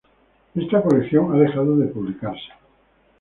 [0.55, 2.49] Esta colección ha dejado de publicarse.